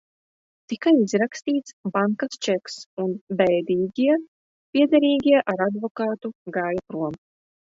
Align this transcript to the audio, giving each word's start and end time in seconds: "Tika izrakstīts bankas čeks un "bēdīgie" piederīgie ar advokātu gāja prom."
"Tika 0.71 0.93
izrakstīts 1.01 1.75
bankas 1.97 2.39
čeks 2.47 2.77
un 3.03 3.13
"bēdīgie" 3.43 4.17
piederīgie 4.77 5.45
ar 5.55 5.65
advokātu 5.69 6.33
gāja 6.57 6.87
prom." 6.95 7.23